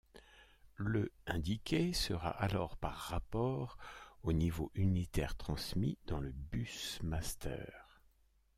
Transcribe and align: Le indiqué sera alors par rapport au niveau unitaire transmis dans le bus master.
Le 0.77 1.11
indiqué 1.27 1.93
sera 1.93 2.29
alors 2.31 2.75
par 2.75 2.95
rapport 2.95 3.77
au 4.23 4.33
niveau 4.33 4.71
unitaire 4.73 5.35
transmis 5.37 5.99
dans 6.07 6.19
le 6.19 6.31
bus 6.31 6.97
master. 7.03 8.01